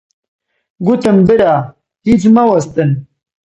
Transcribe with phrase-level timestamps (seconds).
[0.85, 1.53] گوتم: برا
[2.07, 2.89] هیچ مەوەستن!